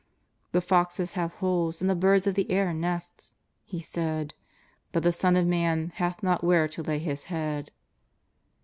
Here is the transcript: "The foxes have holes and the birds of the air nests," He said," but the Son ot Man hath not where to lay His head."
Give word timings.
"The 0.53 0.61
foxes 0.61 1.11
have 1.13 1.31
holes 1.33 1.79
and 1.79 1.87
the 1.87 1.93
birds 1.93 2.25
of 2.25 2.33
the 2.33 2.49
air 2.49 2.73
nests," 2.73 3.35
He 3.63 3.79
said," 3.79 4.33
but 4.91 5.03
the 5.03 5.11
Son 5.11 5.37
ot 5.37 5.45
Man 5.45 5.91
hath 5.97 6.23
not 6.23 6.43
where 6.43 6.67
to 6.69 6.81
lay 6.81 6.97
His 6.97 7.25
head." 7.25 7.69